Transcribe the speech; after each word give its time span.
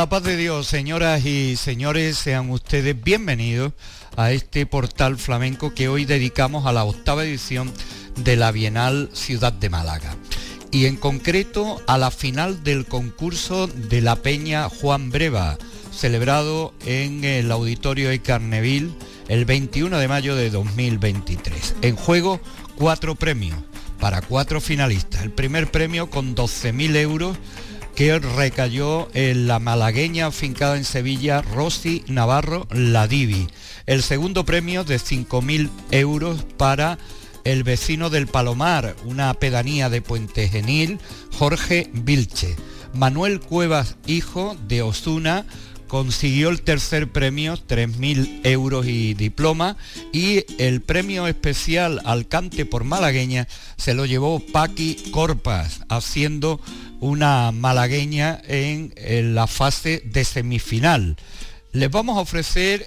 la 0.00 0.08
paz 0.08 0.22
de 0.22 0.38
Dios, 0.38 0.66
señoras 0.66 1.26
y 1.26 1.56
señores, 1.56 2.16
sean 2.16 2.48
ustedes 2.48 2.98
bienvenidos 2.98 3.74
a 4.16 4.32
este 4.32 4.64
portal 4.64 5.18
flamenco 5.18 5.74
que 5.74 5.90
hoy 5.90 6.06
dedicamos 6.06 6.64
a 6.64 6.72
la 6.72 6.84
octava 6.84 7.22
edición 7.22 7.70
de 8.16 8.36
la 8.36 8.50
Bienal 8.50 9.10
Ciudad 9.12 9.52
de 9.52 9.68
Málaga 9.68 10.16
y 10.70 10.86
en 10.86 10.96
concreto 10.96 11.82
a 11.86 11.98
la 11.98 12.10
final 12.10 12.64
del 12.64 12.86
concurso 12.86 13.66
de 13.66 14.00
la 14.00 14.16
Peña 14.16 14.70
Juan 14.70 15.10
Breva, 15.10 15.58
celebrado 15.92 16.72
en 16.86 17.22
el 17.24 17.52
Auditorio 17.52 18.08
de 18.08 18.22
Carneville 18.22 18.94
el 19.28 19.44
21 19.44 19.98
de 19.98 20.08
mayo 20.08 20.34
de 20.34 20.48
2023. 20.48 21.74
En 21.82 21.96
juego 21.96 22.40
cuatro 22.74 23.16
premios 23.16 23.58
para 23.98 24.22
cuatro 24.22 24.62
finalistas. 24.62 25.24
El 25.24 25.30
primer 25.30 25.70
premio 25.70 26.08
con 26.08 26.34
12.000 26.34 26.96
euros 26.96 27.36
que 28.00 28.18
recayó 28.18 29.10
en 29.12 29.46
la 29.46 29.58
malagueña 29.58 30.28
afincada 30.28 30.78
en 30.78 30.86
Sevilla 30.86 31.42
Rosy 31.42 32.02
Navarro 32.08 32.66
Ladivi. 32.70 33.46
El 33.84 34.02
segundo 34.02 34.46
premio 34.46 34.84
de 34.84 34.96
5.000 34.96 35.68
euros 35.90 36.46
para 36.56 36.98
el 37.44 37.62
vecino 37.62 38.08
del 38.08 38.26
Palomar, 38.26 38.96
una 39.04 39.34
pedanía 39.34 39.90
de 39.90 40.00
Puente 40.00 40.48
Genil, 40.48 40.98
Jorge 41.34 41.90
Vilche. 41.92 42.56
Manuel 42.94 43.38
Cuevas, 43.38 43.96
hijo 44.06 44.56
de 44.66 44.80
Osuna, 44.80 45.44
consiguió 45.86 46.48
el 46.48 46.62
tercer 46.62 47.12
premio, 47.12 47.58
3.000 47.58 48.40
euros 48.44 48.86
y 48.86 49.12
diploma, 49.12 49.76
y 50.10 50.46
el 50.56 50.80
premio 50.80 51.26
especial 51.26 52.00
al 52.06 52.28
cante 52.28 52.64
por 52.64 52.84
malagueña 52.84 53.46
se 53.76 53.92
lo 53.92 54.06
llevó 54.06 54.40
Paqui 54.40 55.10
Corpas, 55.10 55.80
haciendo 55.90 56.62
una 57.00 57.50
malagueña 57.50 58.40
en, 58.46 58.92
la 59.34 59.46
fase 59.46 60.02
de 60.04 60.24
semifinal. 60.24 61.16
Les 61.72 61.90
vamos 61.90 62.18
a 62.18 62.22
ofrecer 62.22 62.86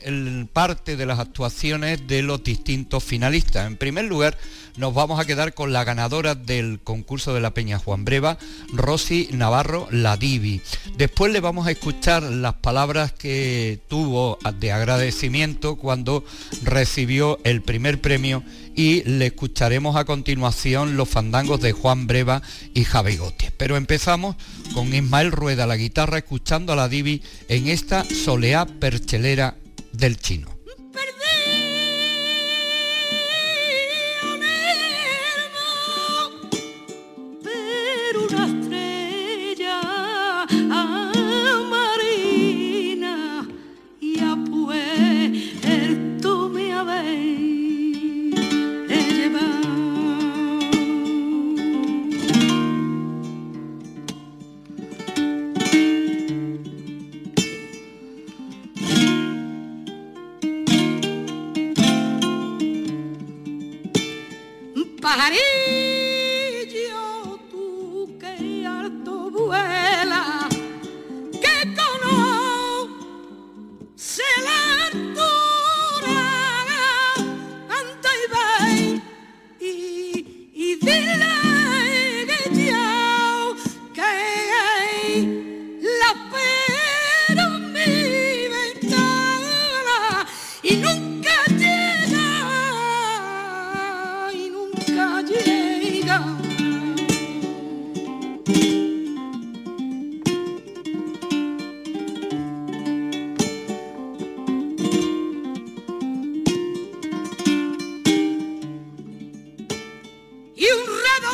parte 0.52 0.98
de 0.98 1.06
las 1.06 1.20
actuaciones 1.20 2.06
de 2.06 2.22
los 2.22 2.44
distintos 2.44 3.04
finalistas. 3.04 3.66
En 3.66 3.78
primer 3.78 4.06
lugar, 4.06 4.38
nos 4.76 4.94
vamos 4.94 5.20
a 5.20 5.26
quedar 5.26 5.54
con 5.54 5.72
la 5.72 5.86
ganadora 5.86 6.36
del 6.36 6.82
concurso 6.84 7.34
de 7.34 7.40
la 7.40 7.54
Peña 7.54 7.80
Juan 7.80 8.04
Breva, 8.04 8.38
Rosy 8.74 9.30
Navarro 9.32 9.88
Ladivi. 9.90 10.62
Después 10.98 11.32
le 11.32 11.40
vamos 11.40 11.66
a 11.68 11.72
escuchar 11.72 12.24
las 12.24 12.56
palabras 12.56 13.14
que 13.14 13.80
tuvo 13.88 14.38
de 14.60 14.74
agradecimiento 14.74 15.78
cuando 15.78 16.26
recibió 16.64 17.40
el 17.46 17.62
primer 17.62 18.02
premio 18.02 18.44
y 18.76 19.04
le 19.04 19.28
escucharemos 19.28 19.96
a 19.96 20.06
continuación 20.06 20.98
los 20.98 21.10
fandangos 21.10 21.62
de 21.62 21.72
Juan 21.72 22.08
Breva 22.08 22.42
y 22.74 22.84
Javigote. 22.84 23.52
Pero 23.58 23.78
empezamos 23.78 24.36
con 24.74 24.94
Ismael 24.94 25.32
Rueda, 25.32 25.68
la 25.68 25.78
guitarra, 25.78 26.18
escuchando 26.18 26.74
a 26.74 26.76
la 26.76 26.90
Divi 26.90 27.22
en 27.48 27.68
esta 27.68 28.06
soleá 28.06 28.66
perchelera 28.66 29.56
del 29.92 30.18
chino. 30.18 30.53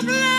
problem. 0.01 0.38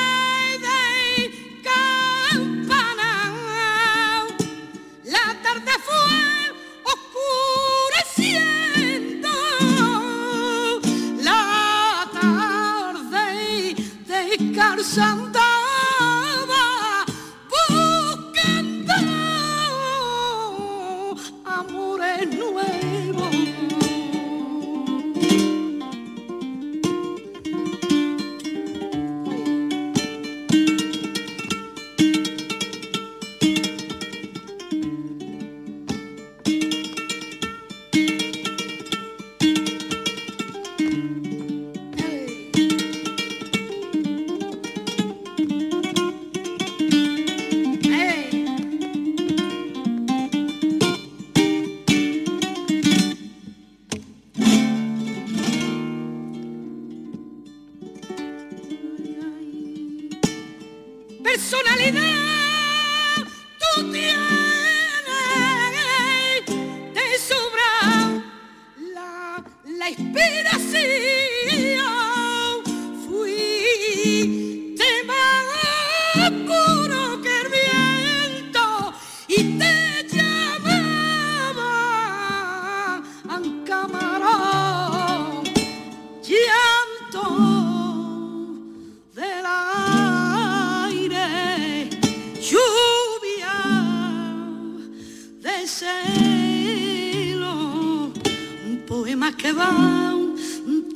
poemas 98.91 99.37
que 99.37 99.53
van 99.53 100.35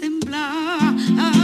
temblar. 0.00 1.44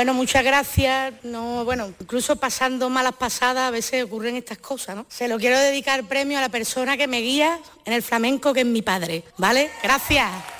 Bueno, 0.00 0.14
muchas 0.14 0.42
gracias. 0.42 1.12
No, 1.24 1.62
bueno, 1.66 1.92
incluso 2.00 2.36
pasando 2.36 2.88
malas 2.88 3.12
pasadas 3.16 3.68
a 3.68 3.70
veces 3.70 4.02
ocurren 4.02 4.34
estas 4.34 4.56
cosas, 4.56 4.96
¿no? 4.96 5.04
Se 5.10 5.28
lo 5.28 5.38
quiero 5.38 5.58
dedicar 5.58 6.04
premio 6.04 6.38
a 6.38 6.40
la 6.40 6.48
persona 6.48 6.96
que 6.96 7.06
me 7.06 7.20
guía 7.20 7.58
en 7.84 7.92
el 7.92 8.02
flamenco, 8.02 8.54
que 8.54 8.60
es 8.60 8.66
mi 8.66 8.80
padre, 8.80 9.24
¿vale? 9.36 9.70
Gracias. 9.82 10.59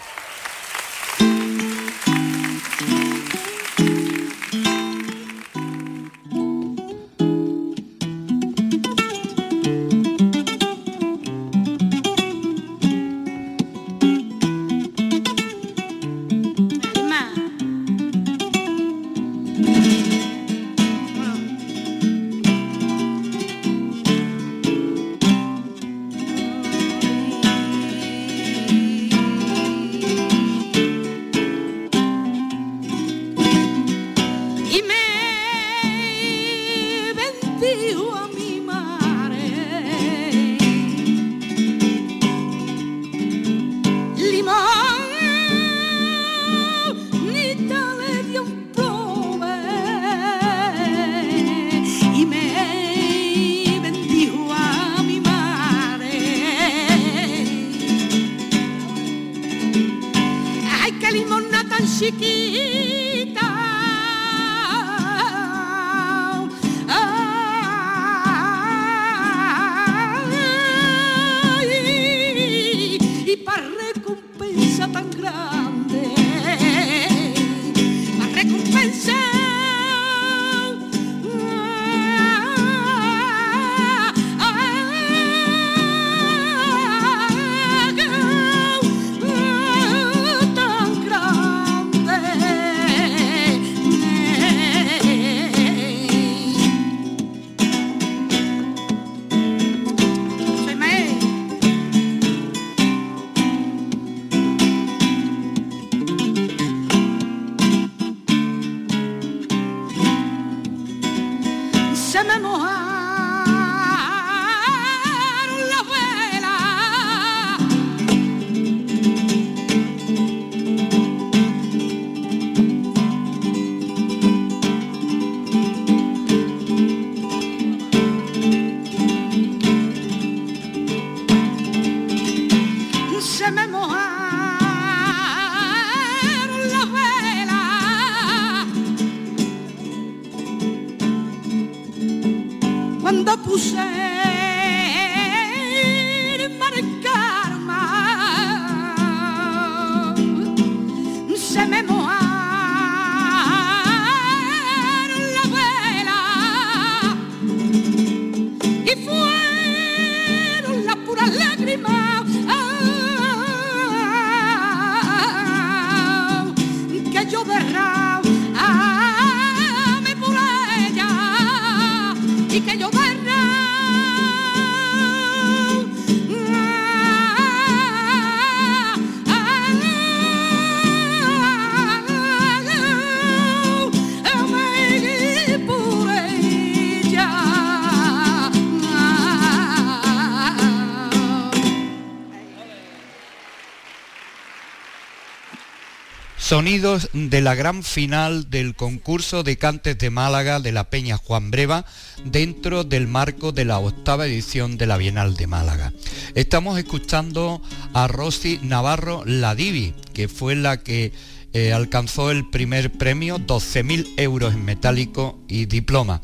Sonidos 196.51 197.11
de 197.13 197.43
la 197.43 197.55
gran 197.55 197.85
final 197.85 198.51
del 198.51 198.75
concurso 198.75 199.45
de 199.45 199.57
cantes 199.57 199.97
de 199.99 200.11
Málaga 200.11 200.59
de 200.59 200.73
la 200.73 200.91
Peña 200.91 201.17
Juan 201.17 201.53
Breva 201.53 201.85
dentro 202.25 202.83
del 202.83 203.07
marco 203.07 203.53
de 203.53 203.65
la 203.65 203.79
octava 203.79 204.27
edición 204.27 204.77
de 204.77 204.89
la 204.89 204.97
Bienal 204.97 205.37
de 205.37 205.47
Málaga. 205.47 205.93
Estamos 206.35 206.77
escuchando 206.77 207.63
a 207.95 208.09
Rosy 208.09 208.59
Navarro 208.65 209.23
Ladivi, 209.25 209.95
que 210.13 210.27
fue 210.27 210.57
la 210.57 210.79
que 210.79 211.13
eh, 211.53 211.73
alcanzó 211.73 212.33
el 212.33 212.51
primer 212.51 212.91
premio, 212.91 213.39
12.000 213.39 214.15
euros 214.17 214.53
en 214.53 214.65
metálico 214.65 215.39
y 215.47 215.67
diploma. 215.67 216.21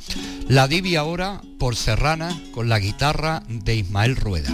La 0.48 0.66
Divi 0.66 0.96
ahora 0.96 1.40
por 1.60 1.76
Serrana 1.76 2.36
con 2.50 2.68
la 2.68 2.80
guitarra 2.80 3.44
de 3.46 3.76
Ismael 3.76 4.16
Rueda. 4.16 4.50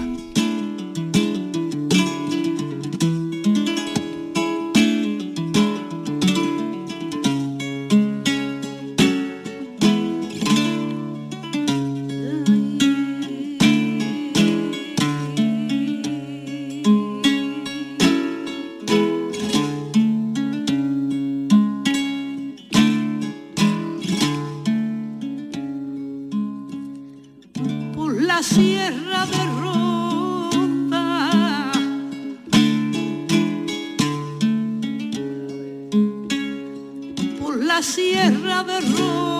Oh. 38.95 39.32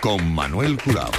Con 0.00 0.32
Manuel 0.32 0.78
Curao. 0.82 1.10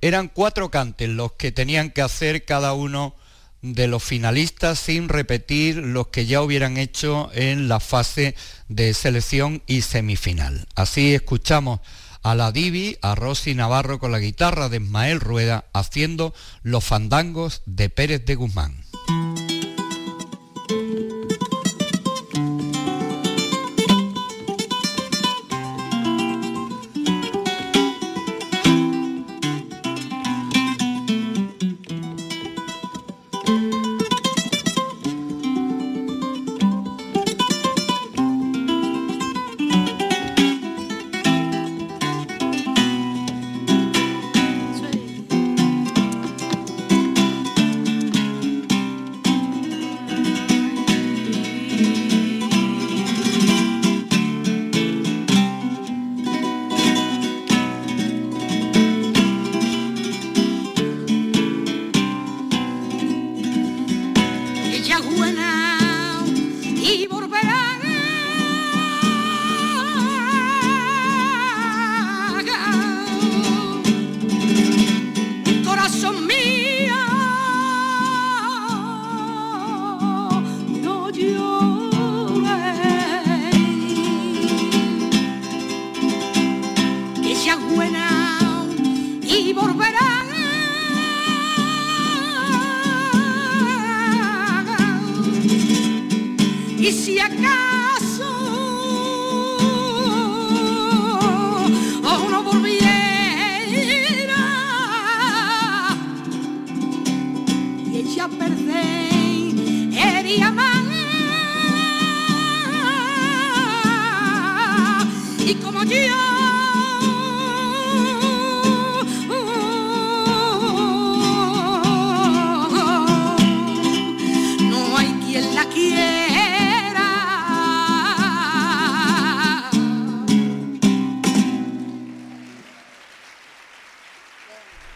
Eran 0.00 0.26
cuatro 0.26 0.68
cantes 0.68 1.08
los 1.08 1.34
que 1.34 1.52
tenían 1.52 1.92
que 1.92 2.02
hacer 2.02 2.44
cada 2.44 2.72
uno 2.72 3.14
de 3.62 3.86
los 3.86 4.02
finalistas 4.02 4.80
sin 4.80 5.08
repetir 5.08 5.76
los 5.76 6.08
que 6.08 6.26
ya 6.26 6.42
hubieran 6.42 6.78
hecho 6.78 7.30
en 7.32 7.68
la 7.68 7.78
fase 7.78 8.34
de 8.66 8.92
selección 8.92 9.62
y 9.68 9.82
semifinal. 9.82 10.66
Así 10.74 11.14
escuchamos 11.14 11.78
a 12.24 12.34
la 12.34 12.50
Divi, 12.50 12.98
a 13.00 13.14
Rosy 13.14 13.54
Navarro 13.54 14.00
con 14.00 14.10
la 14.10 14.18
guitarra 14.18 14.68
de 14.68 14.78
Ismael 14.78 15.20
Rueda 15.20 15.66
haciendo 15.72 16.34
los 16.64 16.82
fandangos 16.82 17.62
de 17.66 17.88
Pérez 17.88 18.24
de 18.24 18.34
Guzmán. 18.34 18.83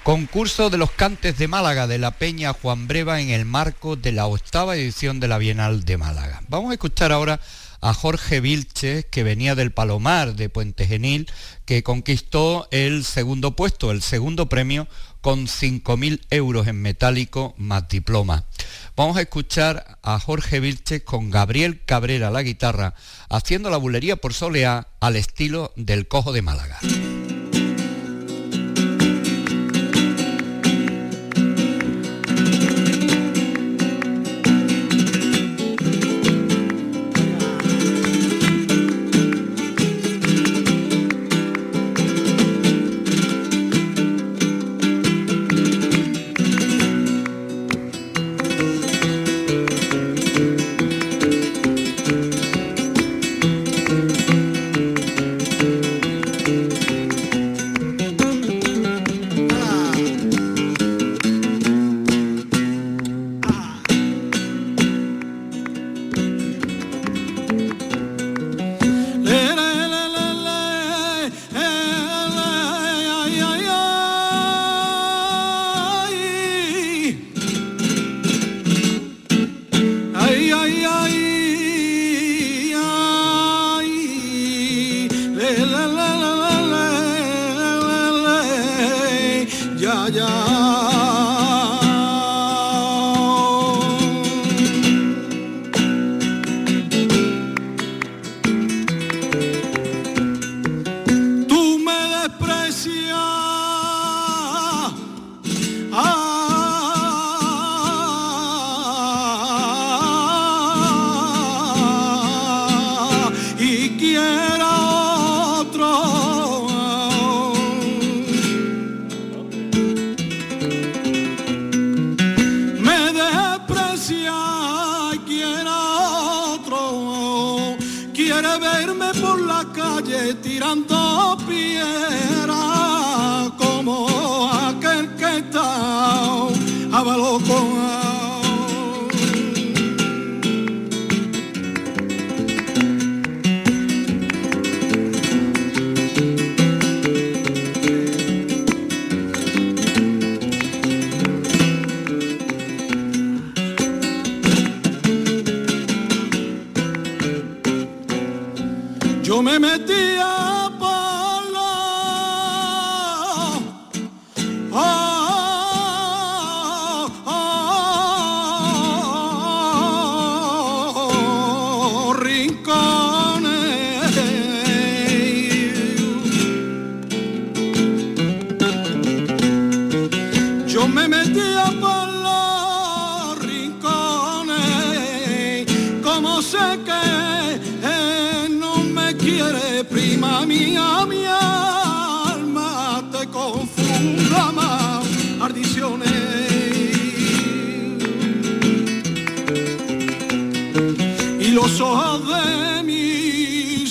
Concurso 0.08 0.70
de 0.70 0.78
los 0.78 0.90
cantes 0.90 1.36
de 1.36 1.48
Málaga 1.48 1.86
de 1.86 1.98
la 1.98 2.12
Peña 2.12 2.54
Juan 2.54 2.88
Breva 2.88 3.20
en 3.20 3.28
el 3.28 3.44
marco 3.44 3.94
de 3.94 4.10
la 4.10 4.26
octava 4.26 4.74
edición 4.74 5.20
de 5.20 5.28
la 5.28 5.36
Bienal 5.36 5.84
de 5.84 5.98
Málaga. 5.98 6.40
Vamos 6.48 6.70
a 6.70 6.72
escuchar 6.72 7.12
ahora 7.12 7.40
a 7.82 7.92
Jorge 7.92 8.40
Vilches, 8.40 9.04
que 9.04 9.22
venía 9.22 9.54
del 9.54 9.70
Palomar 9.70 10.34
de 10.34 10.48
Puente 10.48 10.86
Genil, 10.86 11.30
que 11.66 11.82
conquistó 11.82 12.68
el 12.70 13.04
segundo 13.04 13.54
puesto, 13.54 13.90
el 13.90 14.00
segundo 14.00 14.48
premio, 14.48 14.88
con 15.20 15.46
5.000 15.46 16.22
euros 16.30 16.66
en 16.68 16.80
metálico 16.80 17.52
más 17.58 17.86
diploma. 17.90 18.46
Vamos 18.96 19.18
a 19.18 19.20
escuchar 19.20 19.98
a 20.02 20.18
Jorge 20.18 20.58
Vilches 20.60 21.02
con 21.02 21.28
Gabriel 21.28 21.82
Cabrera 21.84 22.30
la 22.30 22.42
guitarra, 22.42 22.94
haciendo 23.28 23.68
la 23.68 23.76
bulería 23.76 24.16
por 24.16 24.32
soleá 24.32 24.88
al 25.00 25.16
estilo 25.16 25.74
del 25.76 26.08
Cojo 26.08 26.32
de 26.32 26.40
Málaga. 26.40 26.78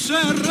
ser 0.08 0.47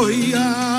voy 0.00 0.32
a 0.34 0.69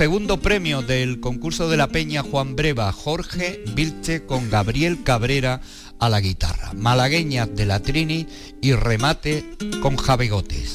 segundo 0.00 0.40
premio 0.40 0.80
del 0.80 1.20
concurso 1.20 1.68
de 1.68 1.76
la 1.76 1.88
Peña 1.88 2.22
Juan 2.22 2.56
Breva, 2.56 2.90
Jorge 2.90 3.62
Vilche 3.74 4.24
con 4.24 4.48
Gabriel 4.48 5.02
Cabrera 5.02 5.60
a 5.98 6.08
la 6.08 6.22
guitarra, 6.22 6.72
malagueñas 6.74 7.54
de 7.54 7.66
la 7.66 7.80
Trini 7.80 8.26
y 8.62 8.72
remate 8.72 9.44
con 9.82 9.98
Jabegotes. 9.98 10.69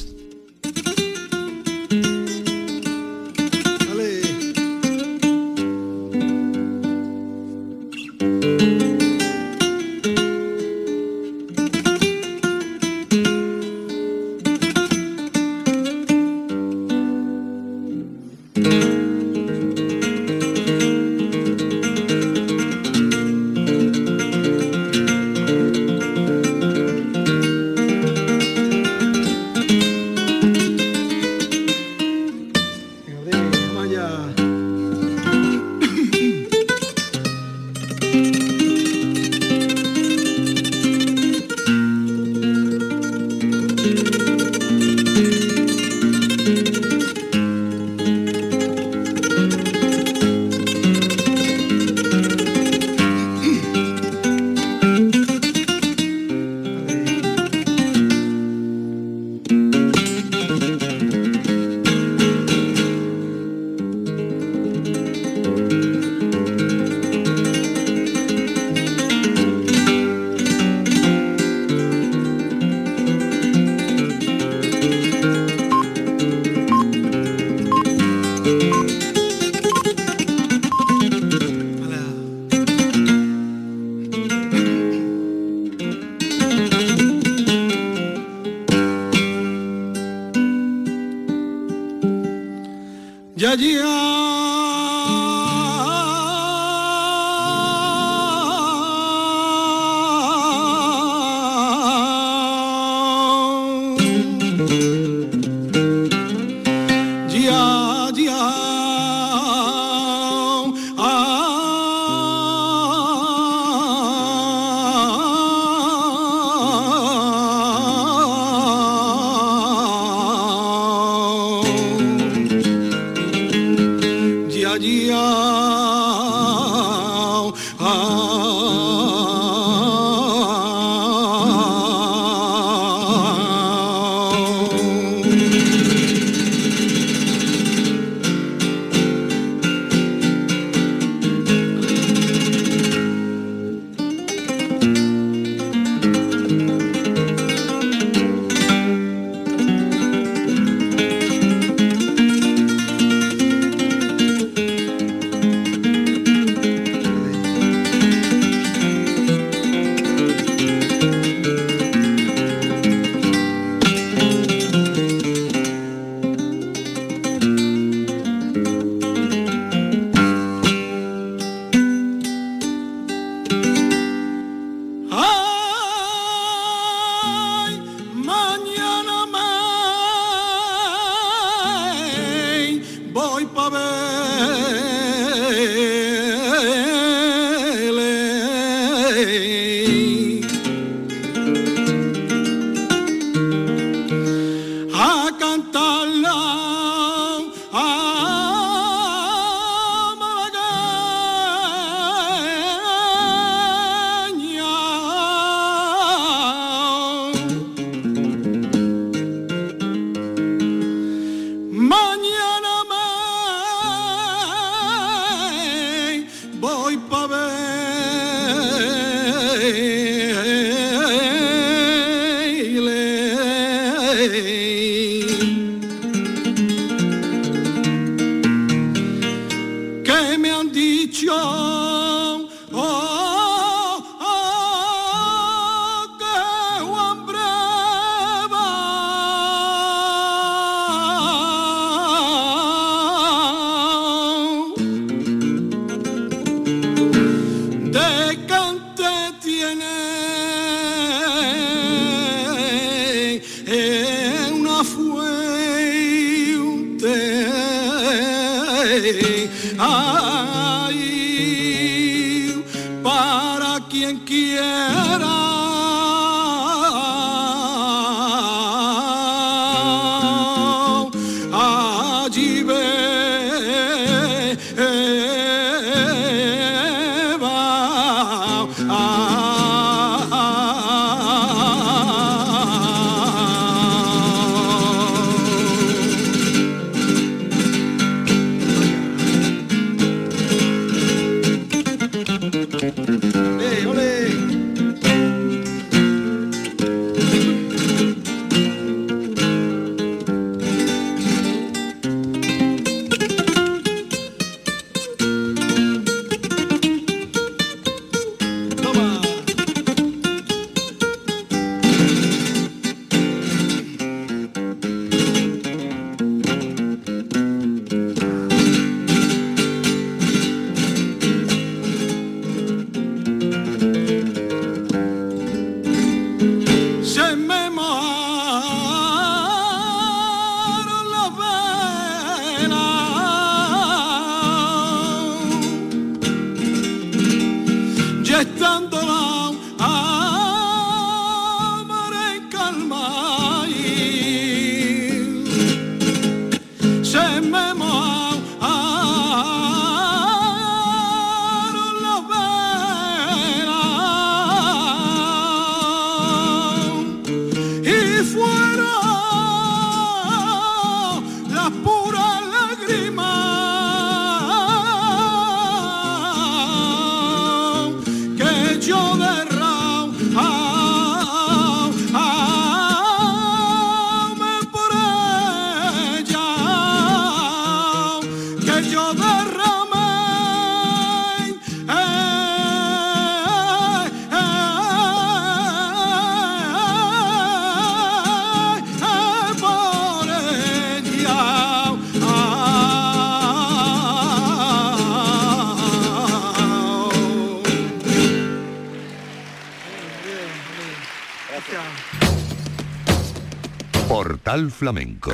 Flamenco 404.86 405.34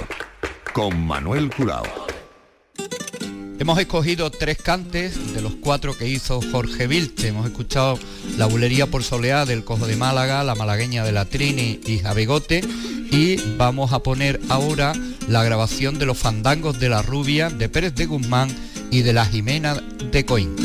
con 0.72 1.06
Manuel 1.06 1.50
Curao. 1.54 1.84
Hemos 3.60 3.80
escogido 3.80 4.32
tres 4.32 4.58
cantes 4.58 5.34
de 5.34 5.42
los 5.42 5.56
cuatro 5.56 5.98
que 5.98 6.08
hizo 6.08 6.40
Jorge 6.54 6.88
Vilte. 6.88 7.28
Hemos 7.28 7.48
escuchado 7.48 8.00
La 8.38 8.46
bulería 8.46 8.88
por 8.88 9.04
soleá 9.04 9.44
del 9.46 9.66
Cojo 9.66 9.88
de 9.88 9.98
Málaga, 9.98 10.46
La 10.46 10.56
malagueña 10.56 11.04
de 11.04 11.12
la 11.12 11.26
Trini 11.26 11.82
y 11.86 12.00
Javigote. 12.00 12.62
Y 13.12 13.36
vamos 13.58 13.92
a 13.92 14.00
poner 14.00 14.40
ahora 14.48 14.94
la 15.28 15.44
grabación 15.44 16.00
de 16.00 16.06
los 16.06 16.18
fandangos 16.18 16.80
de 16.80 16.88
la 16.88 17.02
rubia 17.02 17.50
de 17.50 17.68
Pérez 17.68 17.94
de 17.94 18.06
Guzmán 18.06 18.48
y 18.90 19.02
de 19.02 19.12
la 19.12 19.26
Jimena 19.26 19.74
de 19.74 20.26
Coín. 20.26 20.56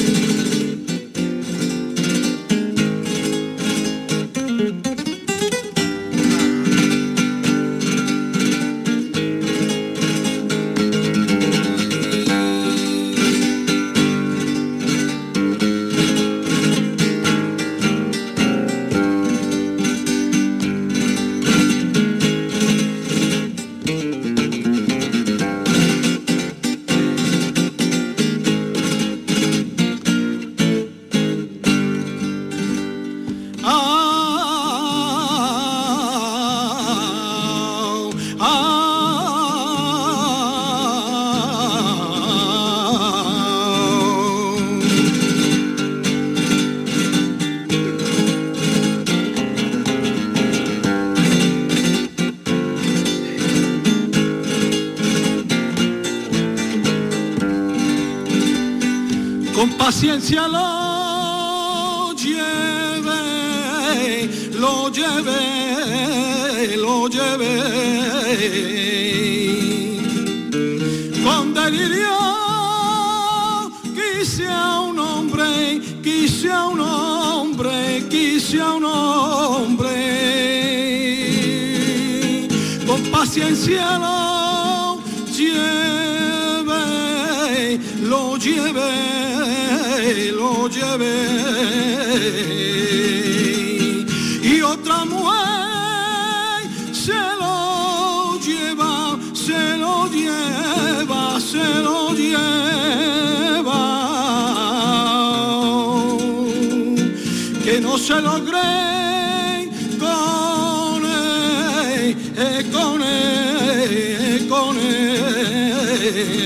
Se 108.06 108.20
lo 108.20 108.34
cree 108.44 109.68
con 109.98 111.04
él, 111.04 112.16
eh, 112.36 112.64
con 112.72 113.02
él, 113.02 114.46
con 114.48 114.78
él. 114.78 116.45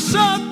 Passion 0.00 0.49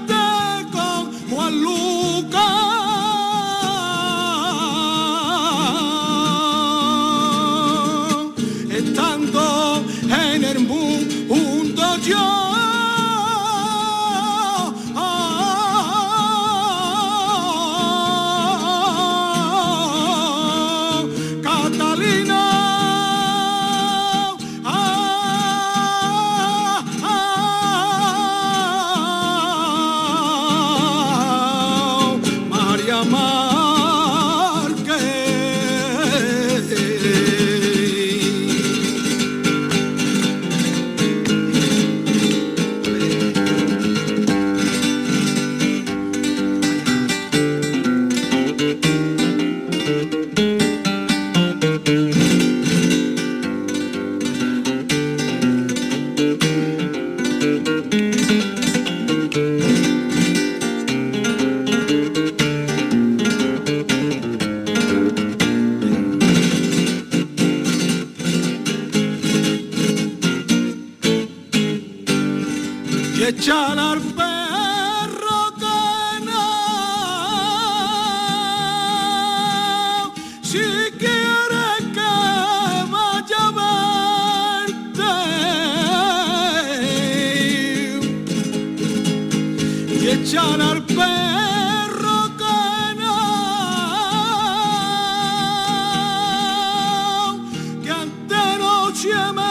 insieme 98.99 99.47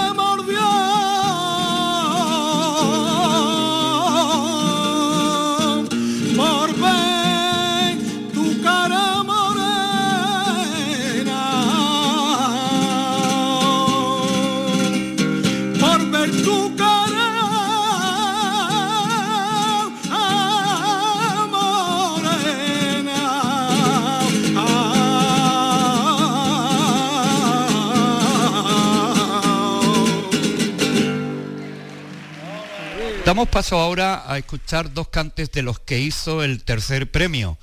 Damos 33.27 33.49
paso 33.49 33.77
ahora 33.77 34.23
a 34.31 34.37
escuchar 34.37 34.93
dos 34.93 35.09
cantes 35.09 35.51
de 35.51 35.61
los 35.61 35.81
que 35.81 35.99
hizo 35.99 36.43
el 36.43 36.63
tercer 36.63 37.11
premio. 37.11 37.57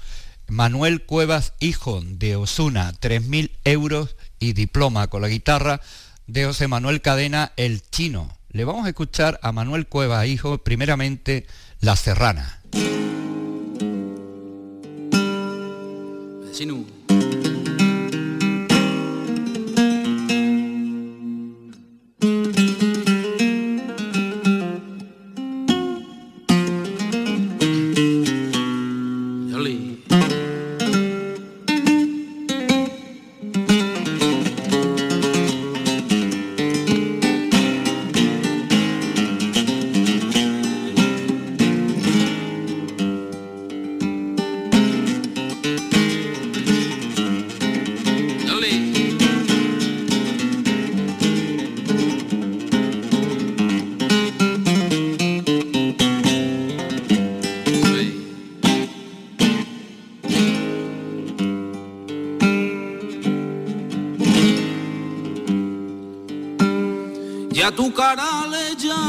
Manuel 0.47 1.07
Cuevas, 1.07 1.55
hijo 1.59 2.03
de 2.05 2.37
Osuna, 2.37 2.93
3.000 2.93 3.51
euros 3.65 4.15
y 4.39 4.53
diploma 4.53 5.07
con 5.09 5.23
la 5.23 5.29
guitarra 5.29 5.81
de 6.27 6.45
José 6.45 6.69
Manuel 6.69 7.01
Cadena, 7.01 7.53
el 7.57 7.81
chino. 7.81 8.37
Le 8.51 8.67
vamos 8.67 8.85
a 8.85 8.91
escuchar 8.91 9.41
a 9.43 9.53
Manuel 9.53 9.87
Cuevas, 9.87 10.27
hijo, 10.27 10.59
primeramente 10.59 11.47
La 11.81 11.97
Serrana. 11.97 12.61
Ya 67.55 67.71
tu 67.71 67.87
cara 67.93 68.31
le 68.51 68.75
llama. 68.75 69.05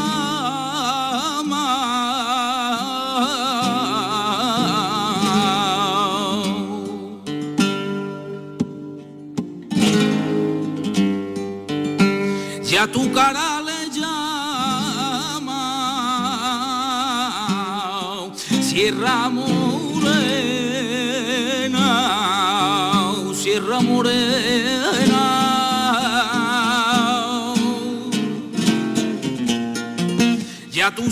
Ya 12.72 12.86
tu 12.86 13.10
cara 13.16 13.45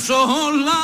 Ya 0.09 0.82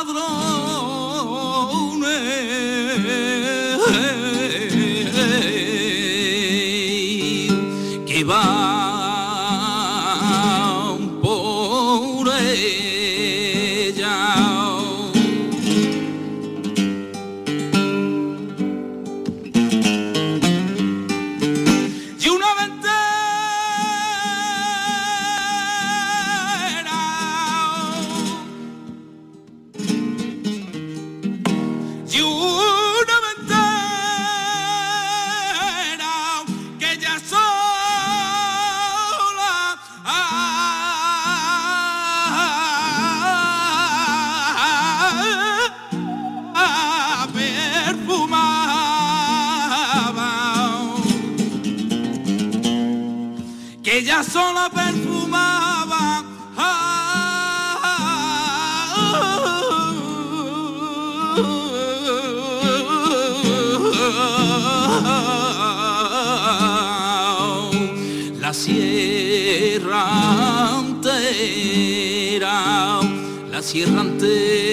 la 68.49 68.53
sierra 68.55 70.05
entera, 70.79 72.49
la 73.51 73.61
sierra 73.61 74.01
entera. 74.01 74.68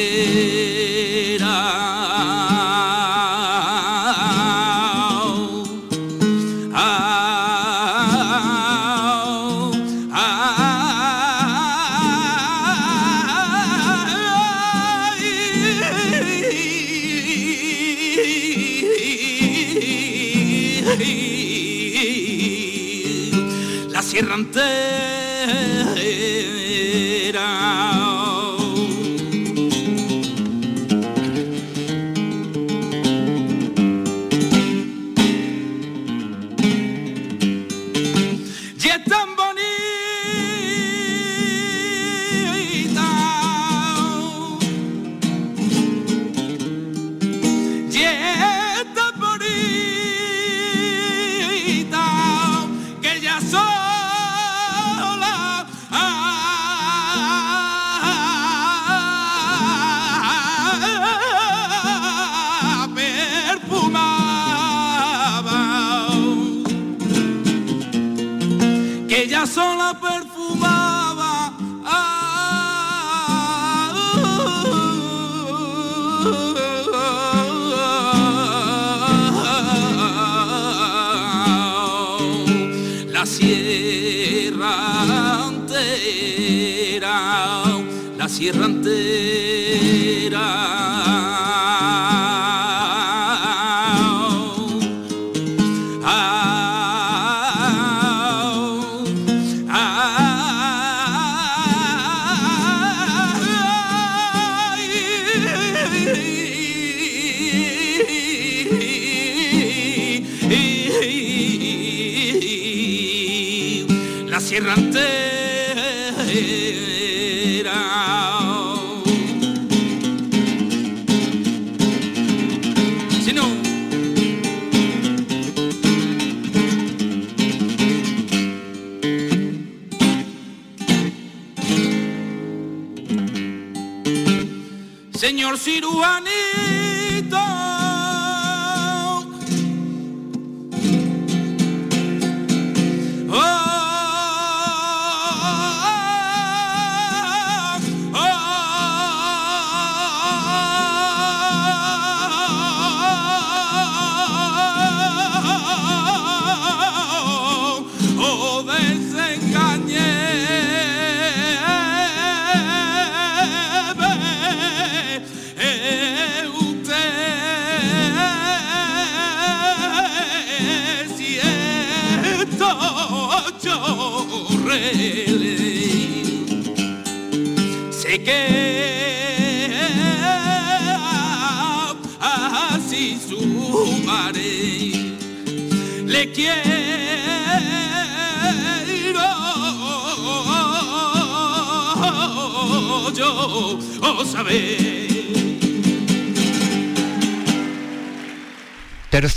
La 88.38 88.85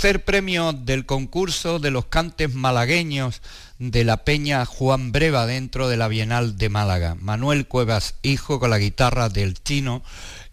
Tercer 0.00 0.24
premio 0.24 0.72
del 0.72 1.04
concurso 1.04 1.78
de 1.78 1.90
los 1.90 2.06
cantes 2.06 2.54
malagueños 2.54 3.42
de 3.78 4.02
la 4.04 4.24
Peña 4.24 4.64
Juan 4.64 5.12
Breva 5.12 5.44
dentro 5.44 5.90
de 5.90 5.98
la 5.98 6.08
Bienal 6.08 6.56
de 6.56 6.70
Málaga. 6.70 7.16
Manuel 7.20 7.66
Cuevas, 7.66 8.14
hijo 8.22 8.58
con 8.60 8.70
la 8.70 8.78
guitarra 8.78 9.28
del 9.28 9.62
chino, 9.62 10.02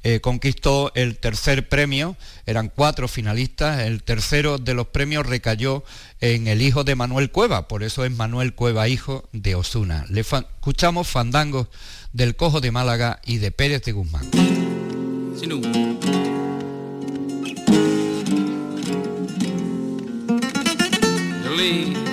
eh, 0.04 0.20
conquistó 0.20 0.92
el 0.96 1.18
tercer 1.18 1.70
premio, 1.70 2.18
eran 2.46 2.68
cuatro 2.68 3.08
finalistas, 3.08 3.84
el 3.84 4.04
tercero 4.04 4.58
de 4.58 4.74
los 4.74 4.88
premios 4.88 5.26
recayó 5.26 5.86
en 6.20 6.48
el 6.48 6.62
hijo 6.62 6.84
de 6.84 6.96
Manuel 6.96 7.32
Cueva, 7.32 7.70
por 7.70 7.84
eso 7.84 8.04
es 8.04 8.12
Manuel 8.12 8.54
Cueva, 8.54 8.90
hijo 8.90 9.30
de 9.32 9.56
Osuna. 9.56 10.06
Le 10.10 10.20
escuchamos 10.20 11.08
fandangos 11.08 11.68
del 12.12 12.36
Cojo 12.36 12.60
de 12.60 12.72
Málaga 12.72 13.22
y 13.26 13.38
de 13.38 13.52
Pérez 13.52 13.82
de 13.84 13.94
Guzmán. 13.94 14.30
leave 21.58 22.07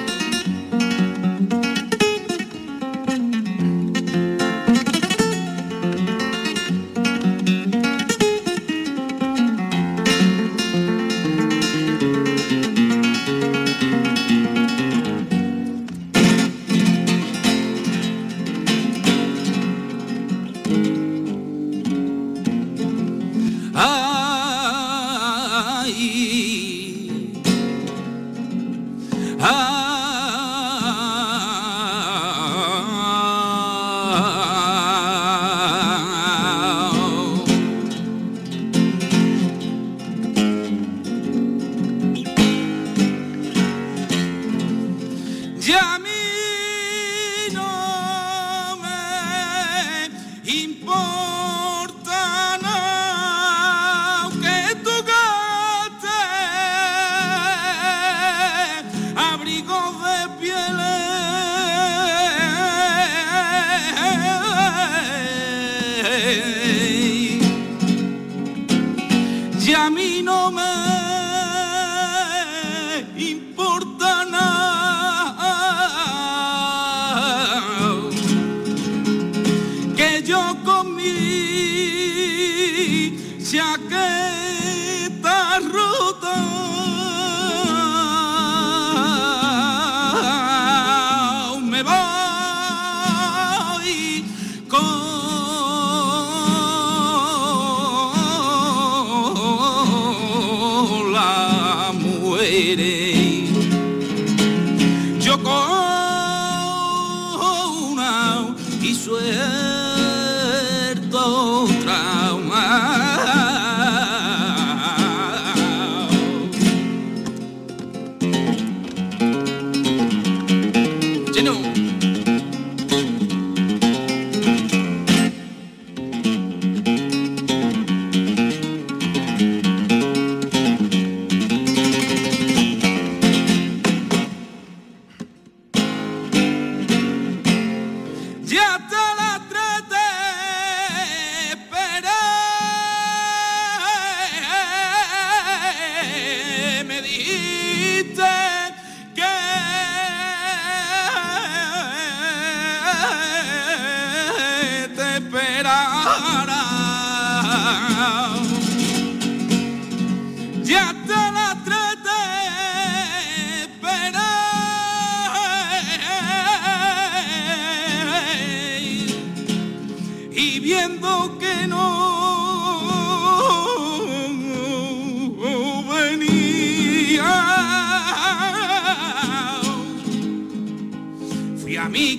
importa 73.75 74.14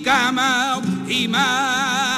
cama 0.03 0.79
y 1.07 1.27
me 1.27 2.14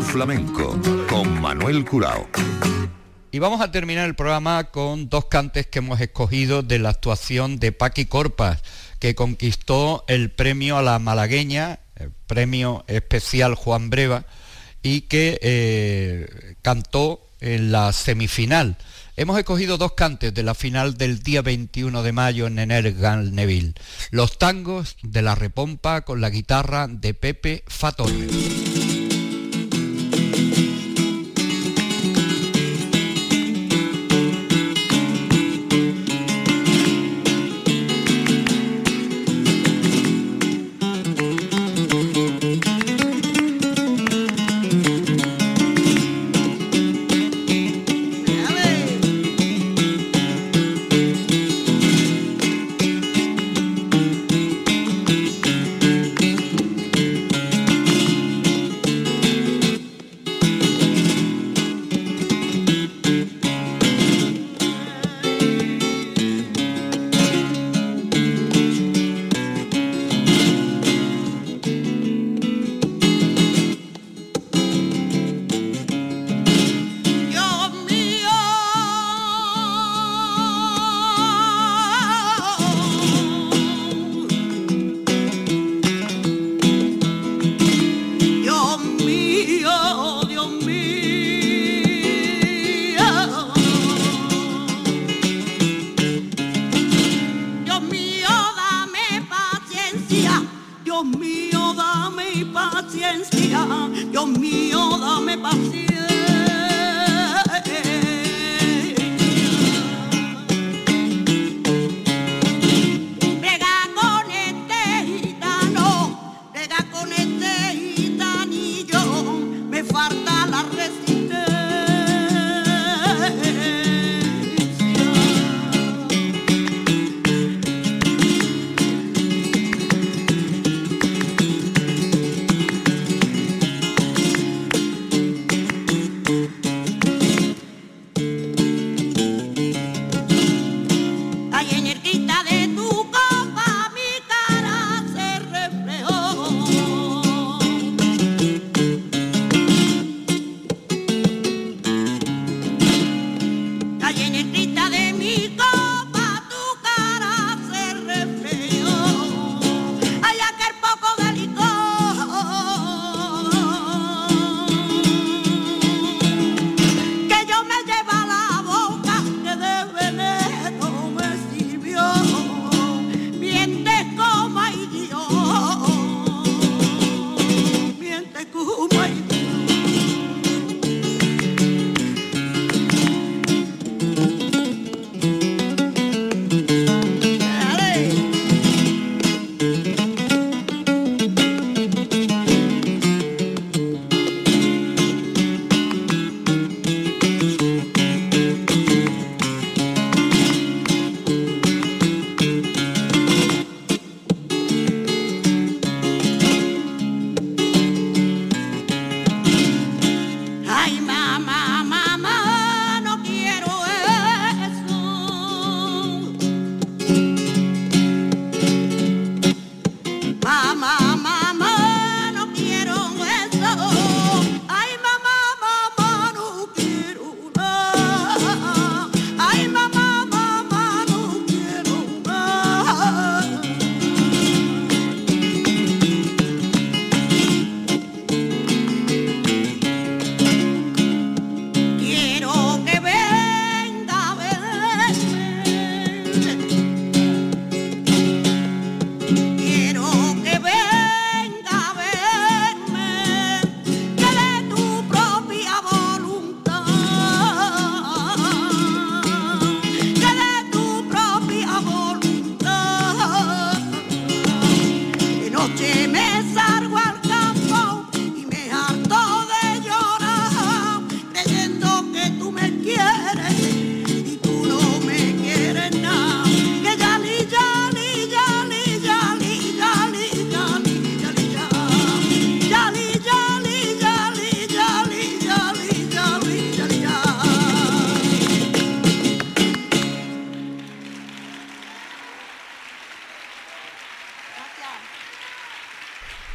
Flamenco 0.00 0.78
con 1.08 1.40
Manuel 1.40 1.84
Curao. 1.84 2.26
Y 3.30 3.38
vamos 3.38 3.60
a 3.60 3.70
terminar 3.70 4.06
el 4.06 4.14
programa 4.14 4.64
con 4.64 5.08
dos 5.08 5.26
cantes 5.26 5.66
que 5.66 5.80
hemos 5.80 6.00
escogido 6.00 6.62
de 6.62 6.78
la 6.78 6.90
actuación 6.90 7.58
de 7.58 7.72
Paqui 7.72 8.06
Corpas, 8.06 8.62
que 8.98 9.14
conquistó 9.14 10.04
el 10.06 10.30
premio 10.30 10.78
a 10.78 10.82
la 10.82 10.98
malagueña, 10.98 11.80
el 11.96 12.12
premio 12.26 12.84
especial 12.86 13.54
Juan 13.54 13.90
Breva, 13.90 14.24
y 14.82 15.02
que 15.02 15.38
eh, 15.42 16.54
cantó 16.62 17.26
en 17.40 17.72
la 17.72 17.92
semifinal. 17.92 18.76
Hemos 19.16 19.38
escogido 19.38 19.76
dos 19.76 19.92
cantes 19.92 20.32
de 20.32 20.42
la 20.42 20.54
final 20.54 20.96
del 20.96 21.22
día 21.22 21.42
21 21.42 22.02
de 22.02 22.12
mayo 22.12 22.46
en 22.46 22.58
Energal 22.58 23.34
Neville. 23.34 23.74
Los 24.10 24.38
tangos 24.38 24.96
de 25.02 25.22
la 25.22 25.34
repompa 25.34 26.02
con 26.02 26.20
la 26.20 26.30
guitarra 26.30 26.86
de 26.88 27.12
Pepe 27.12 27.64
Fatorre. 27.66 29.01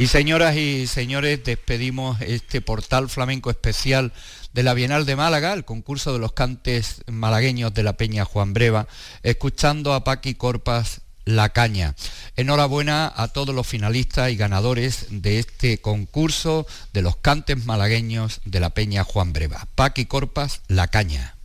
Señoras 0.08 0.56
y 0.56 0.88
señores, 0.88 1.44
despedimos 1.44 2.22
este 2.22 2.62
portal 2.62 3.10
flamenco 3.10 3.50
especial 3.50 4.14
de 4.54 4.64
la 4.64 4.74
Bienal 4.74 5.06
de 5.06 5.18
Málaga, 5.18 5.52
el 5.52 5.66
concurso 5.66 6.14
de 6.14 6.20
los 6.20 6.32
cantes 6.32 7.02
malagueños 7.08 7.74
de 7.74 7.84
la 7.84 7.98
Peña 7.98 8.24
Juan 8.24 8.54
Breva, 8.54 8.88
escuchando 9.22 9.94
a 9.94 10.06
Paqui 10.06 10.36
Corpas 10.36 11.02
La 11.26 11.50
Caña. 11.50 11.94
Enhorabuena 12.38 13.12
a 13.14 13.28
todos 13.28 13.54
los 13.54 13.68
finalistas 13.68 14.32
y 14.32 14.38
ganadores 14.38 15.08
de 15.10 15.40
este 15.40 15.80
concurso 15.80 16.66
de 16.94 17.02
los 17.02 17.18
cantes 17.18 17.66
malagueños 17.66 18.40
de 18.46 18.62
la 18.62 18.70
Peña 18.70 19.04
Juan 19.04 19.34
Breva. 19.34 19.68
Paqui 19.76 20.06
Corpas 20.06 20.62
La 20.70 20.88
Caña. 20.88 21.37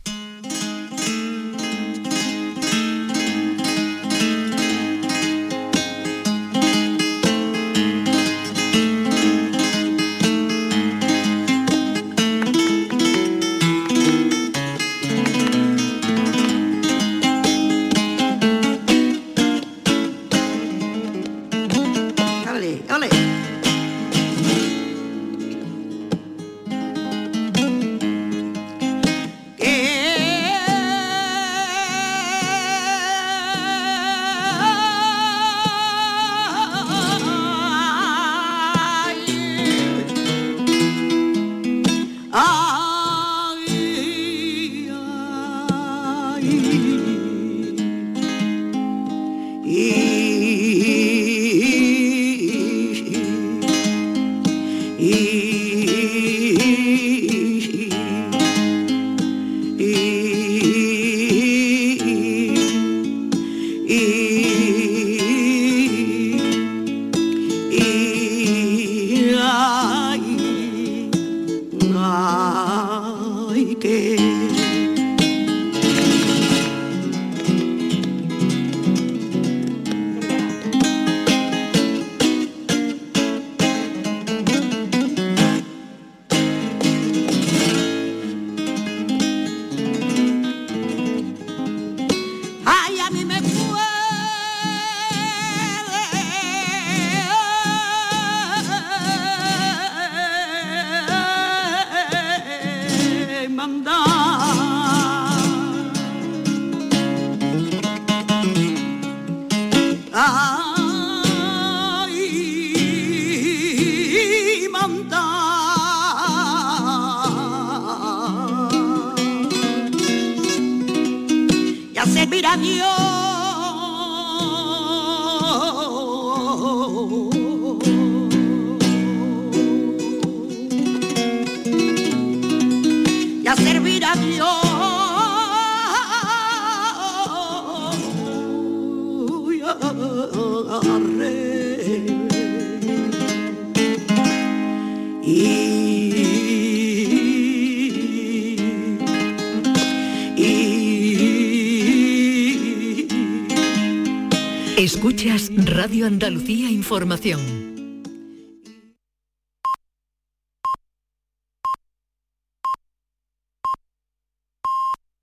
Información. 156.93 157.52